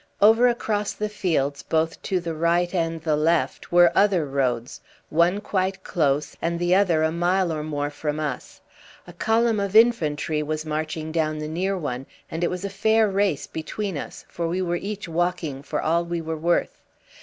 Over 0.19 0.47
across 0.47 0.93
the 0.93 1.09
fields, 1.09 1.61
both 1.61 2.01
to 2.01 2.19
the 2.19 2.33
right 2.33 2.73
and 2.73 2.99
the 3.03 3.15
left, 3.15 3.71
were 3.71 3.91
other 3.95 4.25
roads, 4.25 4.81
one 5.09 5.39
quite 5.41 5.83
close, 5.83 6.35
and 6.41 6.57
the 6.57 6.73
other 6.73 7.03
a 7.03 7.11
mile 7.11 7.53
or 7.53 7.63
more 7.63 7.91
from 7.91 8.19
us. 8.19 8.61
A 9.05 9.13
column 9.13 9.59
of 9.59 9.75
infantry 9.75 10.41
was 10.41 10.65
marching 10.65 11.11
down 11.11 11.37
the 11.37 11.47
near 11.47 11.77
one, 11.77 12.07
and 12.31 12.43
it 12.43 12.49
was 12.49 12.65
a 12.65 12.69
fair 12.71 13.07
race 13.09 13.45
between 13.45 13.95
us, 13.95 14.25
for 14.27 14.47
we 14.47 14.59
were 14.59 14.75
each 14.75 15.07
walking 15.07 15.61
for 15.61 15.79
all 15.79 16.03
we 16.03 16.19
were 16.19 16.35
worth. 16.35 16.81